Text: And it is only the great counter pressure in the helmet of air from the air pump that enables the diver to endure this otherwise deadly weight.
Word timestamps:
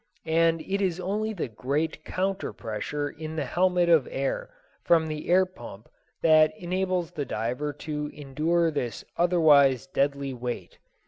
And 0.25 0.61
it 0.61 0.81
is 0.81 0.99
only 0.99 1.31
the 1.31 1.47
great 1.47 2.03
counter 2.03 2.53
pressure 2.53 3.07
in 3.07 3.35
the 3.35 3.45
helmet 3.45 3.87
of 3.87 4.07
air 4.09 4.49
from 4.81 5.05
the 5.05 5.29
air 5.29 5.45
pump 5.45 5.89
that 6.23 6.51
enables 6.57 7.11
the 7.11 7.23
diver 7.23 7.71
to 7.85 8.07
endure 8.11 8.71
this 8.71 9.05
otherwise 9.19 9.85
deadly 9.85 10.33
weight. 10.33 10.79